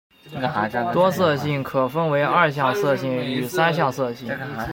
[0.91, 4.27] 多色性可分为二向色性与三向色性。